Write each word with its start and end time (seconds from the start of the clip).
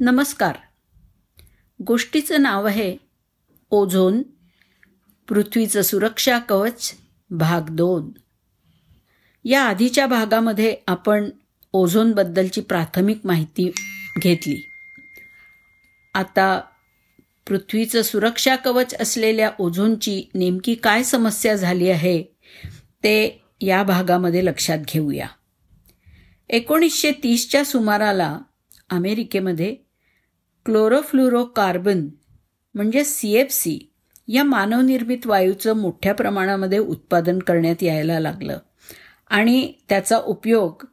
नमस्कार. 0.00 0.56
गोष्टीचं 1.86 2.42
नाव 2.42 2.66
आहे 2.66 2.96
ओझोन 3.70 4.22
पृथ्वीचं 5.28 5.82
सुरक्षा 5.82 6.38
कवच 6.38 6.94
भाग 7.30 7.60
दोन. 7.70 8.10
या 9.44 9.62
आधीच्या 9.62 10.06
भागामध्ये 10.06 10.76
आपण 10.86 11.30
ओझोनबद्दलची 11.72 12.60
प्राथमिक 12.60 13.20
माहिती 13.24 13.72
घेतली. 14.18 14.66
आता 16.14 16.60
पृथ्वीचं 17.46 18.02
सुरक्षा 18.02 18.56
कवच 18.56 18.94
असलेल्या 19.00 19.50
ओझोनची 19.58 20.30
नेमकी 20.34 20.74
काय 20.74 21.02
समस्या 21.02 21.56
झाली 21.56 21.90
आहे 21.90 22.22
ते 22.78 23.44
या 23.60 23.82
भागामध्ये 23.82 24.44
लक्षात 24.44 24.78
घेऊया. 24.88 25.26
एकोणीसशे 26.48 27.12
तीसच्या 27.12 27.64
सुमाराला 27.64 28.38
अमेरिकेमध्ये 28.90 29.85
क्लोरोफ्लुरोकार्बन 30.66 32.08
म्हणजे 32.74 33.04
सी 33.04 33.32
एफ 33.32 33.46
सी 33.50 33.78
या 34.28 34.44
मानवनिर्मित 34.44 35.26
वायूचं 35.26 35.76
मोठ्या 35.76 36.14
प्रमाणामध्ये 36.14 36.78
उत्पादन 36.78 37.38
करण्यात 37.38 37.82
यायला 37.82 38.20
लागलं. 38.20 38.58
आणि 39.30 39.72
त्याचा 39.88 40.18
उपयोग 40.18 40.86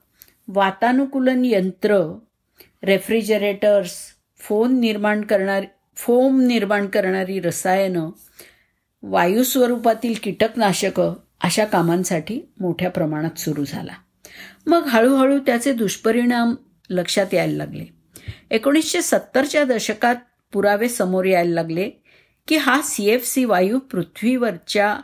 वातानुकूलन 0.47 1.45
यंत्र 1.45 2.17
रेफ्रिजरेटर्स 2.83 3.94
फोन 4.38 4.80
निर्माण 4.80 5.21
करणार 5.21 5.66
फोम 5.95 6.41
निर्माण 6.41 6.88
करणारी 6.88 7.39
रसायनं 7.39 8.09
वायू 9.03 9.44
स्वरूपातील 9.44 10.13
कीटकनाशकं 10.23 11.13
अशा 11.44 11.66
कामांसाठी 11.66 12.41
मोठ्या 12.59 12.89
प्रमाणात 12.89 13.39
सुरू 13.39 13.66
झाला. 13.66 13.94
मग 14.66 14.83
हळूहळू 14.83 15.39
त्याचे 15.39 15.73
दुष्परिणाम 15.73 16.55
लक्षात 16.89 17.33
यायला 17.33 17.58
लागले. 17.58 18.02
एकोणीसशे 18.51 19.01
सत्तरच्या 19.01 19.63
दशकात 19.63 20.15
पुरावे 20.53 20.89
समोर 20.89 21.25
यायला 21.25 21.53
लागले 21.53 21.89
की 22.47 22.58
हा 22.58 22.81
सी 22.81 23.05
एफ 23.05 23.25
सी 23.25 23.45
वायू 23.45 23.80
पृथ्वीवरच्या 23.80 24.99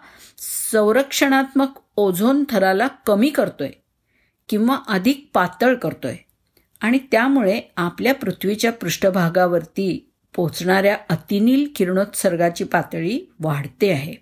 संरक्षणात्मक 0.72 1.68
ओझोन 1.98 2.44
थराला 2.50 2.88
कमी 2.88 3.30
करतोय 3.30 3.72
किंवा 4.50 4.80
अधिक 4.88 5.30
पातळ 5.34 5.76
करतोय. 5.76 6.16
आणि 6.82 7.00
त्यामुळे 7.12 7.62
आपल्या 7.78 8.14
पृथ्वीच्या 8.14 8.72
पृष्ठभागावरती 8.72 10.12
पोचणाऱ्या 10.36 10.98
अतिनील 11.10 11.68
किरणोत्सर्गाची 11.76 12.64
पातळी 12.64 13.32
वाढते 13.40 13.92
आहे. 13.92 14.14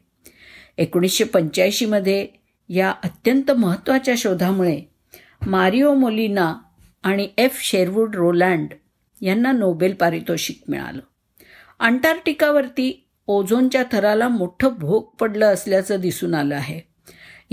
एकोणीसशे 0.77 1.23
पंच्याऐंशीमध्ये 1.23 2.27
या 2.69 2.93
अत्यंत 3.03 3.51
महत्त्वाच्या 3.51 4.13
शोधामुळे 4.17 4.81
मारिओ 5.47 5.93
मोलिना 5.93 6.55
आणि 7.03 7.29
एफ 7.37 7.61
शेरवूड 7.61 8.15
रोलँड 8.15 8.73
यांना 9.21 9.51
नोबेल 9.51 9.93
पारितोषिक 9.93 10.61
मिळालं. 10.67 10.99
अंटार्क्टिकावरती 11.79 13.07
ओझोनच्या 13.27 13.83
थराला 13.91 14.27
मोठं 14.27 14.69
भोग 14.79 15.03
पडलं 15.03 15.53
असल्याचं 15.53 15.99
दिसून 15.99 16.33
आलं 16.33 16.55
आहे. 16.55 16.81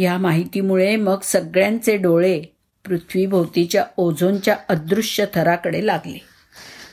या 0.03 0.19
माहितीमुळे 0.19 0.97
मग 0.97 1.19
सगळ्यांचे 1.23 1.97
डोळे 1.97 2.43
पृथ्वीभोवतीच्या 2.85 3.85
ओझोनच्या 3.97 4.57
अदृश्य 4.69 5.25
थराकडे 5.35 5.87
लागले. 5.87 6.19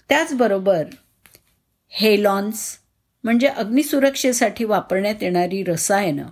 त्याचबरोबर 0.09 0.83
हेलॉन्स 1.89 2.77
म्हणजे 3.23 3.47
अग्निसुरक्षेसाठी 3.47 4.63
वापरण्यात 4.63 5.15
येणारी 5.21 5.63
रसायनं 5.63 6.25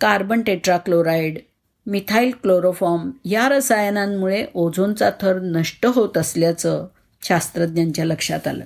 कार्बन 0.00 0.42
टेट्राक्लोराईड 0.42 1.38
मिथाईल 1.86 2.30
क्लोरोफॉर्म 2.42 3.10
या 3.24 3.48
रसायनांमुळे 3.48 4.46
ओझोनचा 4.54 5.10
थर 5.20 5.38
नष्ट 5.38 5.86
होत 5.86 6.18
असल्याचं 6.18 6.86
शास्त्रज्ञांच्या 7.22 8.04
लक्षात 8.04 8.46
आलं. 8.46 8.64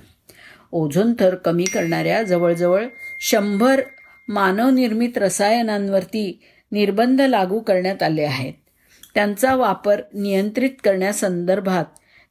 ओझोन 0.71 1.13
थर 1.19 1.35
कमी 1.35 1.63
करणाऱ्या 1.63 2.23
जवळजवळ 2.23 2.87
शंभर 3.21 3.81
मानवनिर्मित 4.27 5.17
रसायनांवरती 5.17 6.39
निर्बंध 6.71 7.21
लागू 7.21 7.59
करण्यात 7.59 8.03
आले 8.03 8.23
आहेत. 8.23 8.53
त्यांचा 9.15 9.55
वापर 9.55 10.01
नियंत्रित 10.13 10.69
करण्यासंदर्भात 10.83 11.85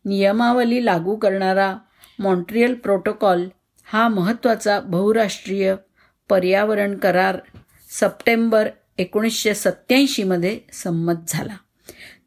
नियमावली 0.04 0.84
लागू 0.84 1.16
करणारा 1.16 1.76
मॉन्ट्रियल 2.18 2.74
प्रोटोकॉल 2.74 3.48
हा 3.84 4.08
महत्त्वाचा 4.08 4.80
बहुराष्ट्रीय 4.80 5.74
पर्यावरण 6.28 6.98
करार 6.98 7.38
सप्टेंबर 8.00 8.68
एकोणीसशे 8.98 9.54
सत्त्याऐंशीमध्ये 9.54 10.60
संमत 10.72 11.14
झाला. 11.28 11.56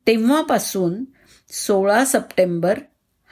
तेव्हापासून 0.08 1.04
सोळा 1.50 2.06
सप्टेंबर 2.06 2.80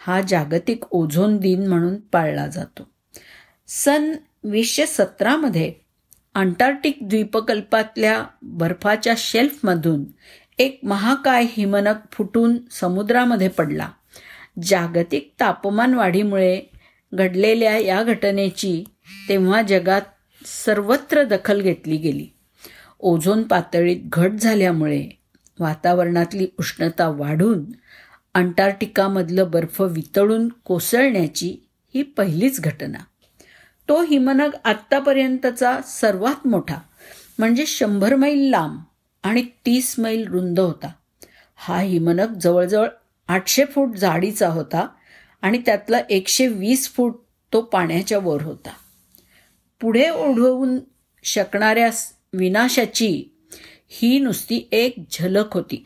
हा 0.07 0.21
जागतिक 0.21 0.83
ओझोन 0.91 1.37
दिन 1.37 1.67
म्हणून 1.67 1.99
पाळला 1.99 2.47
जातो. 2.47 2.89
सन 3.67 4.11
वीसशे 4.43 4.85
सतरामध्ये 4.85 5.73
अंटार्क्टिक 6.35 6.97
द्वीपकल्पातल्या 7.01 8.23
बर्फाच्या 8.41 9.13
शेल्फमधून 9.17 10.05
एक 10.59 10.79
महाकाय 10.83 11.45
हिमनग 11.49 11.93
फुटून 12.11 12.57
समुद्रामध्ये 12.71 13.47
पडला. 13.47 13.89
जागतिक 14.63 15.33
तापमान 15.39 15.93
वाढीमुळे 15.93 16.61
घडलेल्या 17.13 17.77
या 17.77 18.03
घटनेची 18.03 18.83
तेव्हा 19.29 19.61
जगात 19.61 20.01
सर्वत्र 20.45 21.23
दखल 21.23 21.61
घेतली 21.61 21.97
गेली. 21.97 22.27
ओझोन 22.99 23.43
पातळीत 23.43 23.97
घट 24.03 24.31
झाल्यामुळे 24.31 25.09
वातावरणातली 25.59 26.47
उष्णता 26.59 27.07
वाढून 27.07 27.65
अंटार्क्टिकामधलं 28.33 29.51
बर्फ 29.51 29.81
वितळून 29.81 30.49
कोसळण्याची 30.49 31.57
ही 31.95 32.03
पहिलीच 32.03 32.61
घटना. 32.61 32.97
तो 33.89 34.03
हिमनग 34.03 34.49
आत्तापर्यंतचा 34.63 35.81
सर्वात 35.81 36.47
मोठा 36.47 36.77
म्हणजे 37.39 37.65
शंभर 37.65 38.15
मैल 38.15 38.49
लांब 38.49 38.79
आणि 39.23 39.41
तीस 39.65 39.95
मैल 39.97 40.27
रुंद 40.27 40.59
होता. 40.59 40.91
हा 41.55 41.79
हिमनग 41.79 42.33
जवळजवळ 42.33 42.87
आठशे 43.27 43.65
फूट 43.65 43.95
जाडीचा 43.95 44.47
होता 44.47 44.87
आणि 45.41 45.57
त्यातला 45.57 45.97
एकशे 46.09 46.47
वीस 46.47 46.89
फूट 46.89 47.19
तो 47.53 47.61
पाण्याच्या 47.61 48.19
वर 48.19 48.41
होता. 48.41 48.69
पुढे 49.81 50.09
ओढवून 50.09 50.79
शकणाऱ्या 51.23 51.89
विनाशाची 52.33 53.23
ही 53.89 54.19
नुसती 54.19 54.67
एक 54.71 54.95
झलक 55.11 55.53
होती. 55.53 55.85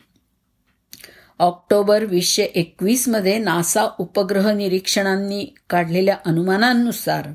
ऑक्टोबर 1.38 2.04
वीसशे 2.04 2.42
एकवीसमध्ये 2.42 3.38
नासा 3.38 3.88
उपग्रह 3.98 4.52
निरीक्षणांनी 4.52 5.54
काढलेल्या 5.70 6.16
अनुमानांनुसार 6.26 7.28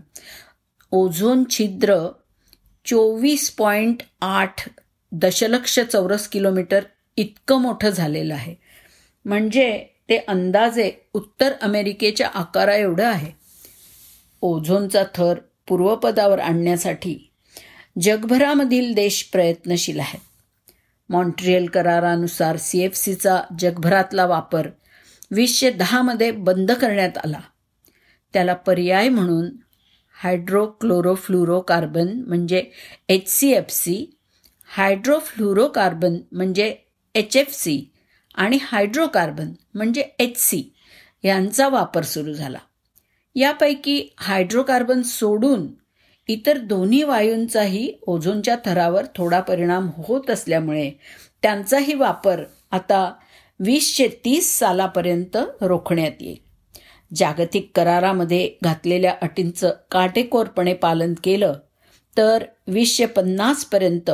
ओझोन 0.91 1.43
छिद्र 1.49 1.95
चोवीस 2.85 3.49
पॉईंट 3.49 3.97
आठ 4.21 4.69
दशलक्ष 5.11 5.79
चौरस 5.79 6.27
किलोमीटर 6.27 6.83
इतकं 7.17 7.61
मोठं 7.61 7.89
झालेलं 7.89 8.33
आहे. 8.33 8.55
म्हणजे 9.25 9.85
ते 10.09 10.17
अंदाजे 10.17 10.91
उत्तर 11.13 11.53
अमेरिकेच्या 11.61 12.27
आकारा 12.33 12.75
एवढं 12.75 13.05
आहे. 13.05 13.31
ओझोनचा 14.41 15.03
थर 15.15 15.33
पूर्वपदावर 15.67 16.39
आणण्यासाठी 16.39 17.31
जगभरामधील 18.01 18.93
देश 18.93 19.23
प्रयत्नशील 19.23 19.99
आहेत. 19.99 20.19
मॉन्ट्रियल 21.13 21.65
करारानुसार 21.65 22.57
सी 22.57 22.79
एफ 22.81 22.95
सीचा 22.95 23.41
जगभरातला 23.59 24.25
वापर 24.25 24.67
वीसशे 25.31 25.69
दहामध्ये 25.71 26.31
बंद 26.31 26.71
करण्यात 26.71 27.17
आला. 27.17 27.39
त्याला 28.33 28.53
पर्याय 28.53 29.09
म्हणून 29.09 29.49
हायड्रोक्लोरोफ्लुरोकार्बन 30.15 32.07
म्हणजे 32.27 32.63
H 33.09 33.29
C 33.29 33.51
F 33.51 33.69
C 33.69 33.95
hydrofluorocarbon 34.67 36.17
म्हणजे 36.31 36.75
एच 37.15 37.37
एफ 37.37 37.53
सी 37.53 37.91
आणि 38.35 38.57
हायड्रोकार्बन 38.61 39.51
म्हणजे 39.73 40.01
एच 40.19 40.37
सी 40.37 40.63
यांचा 41.23 41.67
वापर 41.69 42.03
सुरू 42.03 42.33
झाला. 42.33 42.59
यापैकी 43.35 44.09
हायड्रोकार्बन 44.17 45.01
सोडून 45.01 45.67
इतर 46.27 46.57
दोन्ही 46.57 47.03
वायूंचाही 47.03 47.93
ओझोनच्या 48.07 48.55
थरावर 48.65 49.05
थोडा 49.15 49.39
परिणाम 49.39 49.89
होत 49.97 50.29
असल्यामुळे 50.29 50.91
त्यांचाही 51.41 51.93
वापर 51.93 52.43
आता 52.71 53.13
वीसशे 53.59 54.07
तीस 54.25 54.59
सालापर्यंत 54.59 55.37
रोखण्यात 55.61 56.11
येईल. 56.19 56.37
जागतिक 57.15 57.71
करारामध्ये 57.75 58.51
घातलेल्या 58.63 59.15
अटींचं 59.21 59.73
काटेकोरपणे 59.91 60.73
पालन 60.73 61.13
केलं 61.23 61.53
तर 62.17 62.43
वीसशे 62.67 63.05
पन्नासपर्यंत 63.05 64.11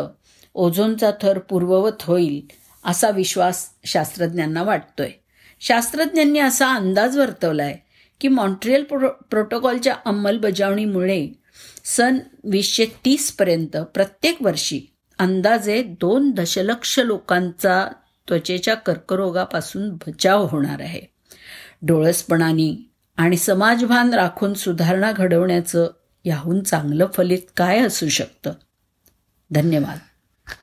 ओझोनचा 0.54 1.12
थर 1.22 1.40
पूर्ववत 1.40 2.02
होईल 2.02 2.42
असा 2.86 3.10
विश्वास 3.10 3.70
शास्त्रज्ञांना 3.86 4.64
वाटतोय. 4.64 5.10
शास्त्रज्ञांनी 5.60 6.40
असा 6.40 6.74
अंदाज 6.74 7.18
वर्तवलाय 7.18 7.78
की 8.22 8.28
मॉन्ट्रियल 8.28 8.84
प्रो 8.84 9.10
प्रोटोकॉलच्या 9.30 9.96
अंमलबजावणीमुळे 10.06 11.28
सन 11.84 12.18
वीसशे 12.44 12.86
तीसपर्यंत 12.86 13.78
प्रत्येक 13.78 14.42
वर्षी 14.42 14.82
अंदाजे 15.20 15.84
दोन 15.84 16.32
दशलक्ष 16.32 17.00
लोकांचा 17.00 17.88
त्वचेच्या 18.28 18.76
कर्करोगापासून 18.76 19.94
बचाव 19.94 20.48
होणार 20.48 20.82
आहे. 20.82 21.02
डोळसपणाने 21.82 22.90
आणि 23.18 23.38
समाजभान 23.38 24.14
राखून 24.14 24.54
सुधारणा 24.54 25.12
घडवण्याचं 25.12 25.88
याहून 26.26 26.64
चांगलं 26.64 27.08
फलित 27.14 27.40
काय 27.58 27.80
असू 27.80 28.10
शकतं? 28.10 28.54
धन्यवाद. 29.52 29.98